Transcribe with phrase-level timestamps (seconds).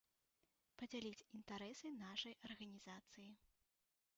[0.81, 3.29] Падзяляць інтарэсы нашай арганізацыі.